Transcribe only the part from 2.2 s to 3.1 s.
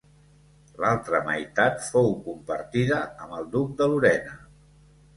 compartida